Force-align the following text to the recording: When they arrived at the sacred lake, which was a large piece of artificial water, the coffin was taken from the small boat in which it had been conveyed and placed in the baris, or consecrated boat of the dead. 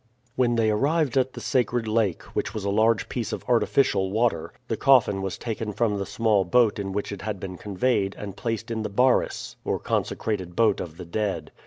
When 0.35 0.55
they 0.55 0.71
arrived 0.71 1.15
at 1.15 1.33
the 1.33 1.41
sacred 1.41 1.87
lake, 1.87 2.23
which 2.35 2.55
was 2.55 2.65
a 2.65 2.71
large 2.71 3.07
piece 3.07 3.31
of 3.31 3.45
artificial 3.47 4.09
water, 4.11 4.51
the 4.67 4.75
coffin 4.75 5.21
was 5.21 5.37
taken 5.37 5.73
from 5.73 5.99
the 5.99 6.07
small 6.07 6.43
boat 6.43 6.79
in 6.79 6.91
which 6.91 7.11
it 7.11 7.21
had 7.21 7.39
been 7.39 7.55
conveyed 7.55 8.15
and 8.17 8.35
placed 8.35 8.71
in 8.71 8.81
the 8.81 8.89
baris, 8.89 9.57
or 9.63 9.77
consecrated 9.77 10.55
boat 10.55 10.79
of 10.79 10.97
the 10.97 11.05
dead. 11.05 11.51